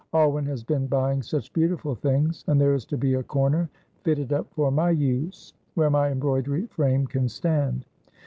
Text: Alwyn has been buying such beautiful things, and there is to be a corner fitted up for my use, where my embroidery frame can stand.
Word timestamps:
Alwyn 0.15 0.47
has 0.47 0.63
been 0.63 0.87
buying 0.87 1.21
such 1.21 1.53
beautiful 1.53 1.93
things, 1.93 2.43
and 2.47 2.59
there 2.59 2.73
is 2.73 2.85
to 2.87 2.97
be 2.97 3.13
a 3.13 3.21
corner 3.21 3.69
fitted 4.01 4.33
up 4.33 4.51
for 4.55 4.71
my 4.71 4.89
use, 4.89 5.53
where 5.75 5.91
my 5.91 6.09
embroidery 6.09 6.65
frame 6.65 7.05
can 7.05 7.29
stand. 7.29 7.85